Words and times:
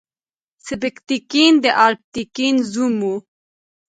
سبکتګین 0.65 1.53
د 1.63 1.65
الپتکین 1.85 2.55
زوم 2.71 2.95
و. 3.11 3.13